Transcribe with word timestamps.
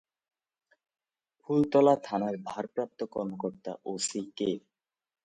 ফুলতলা 1.41 1.95
থানার 2.03 2.35
ভারপ্রাপ্ত 2.47 2.99
কর্মকর্তা 3.13 3.71
ওসি 3.85 4.21
কে? 4.37 4.51